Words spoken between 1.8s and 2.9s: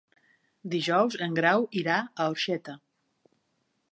irà a Orxeta.